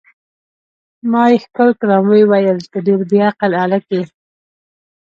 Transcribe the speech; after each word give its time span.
ما 1.11 1.23
یې 1.31 1.37
ښکل 1.43 1.69
کړم، 1.81 2.03
ویې 2.09 2.23
ویل: 2.29 2.59
ته 2.71 2.77
ډېر 2.87 3.01
بې 3.09 3.19
عقل 3.29 3.51
هلک 3.63 3.85
یې. 3.95 4.03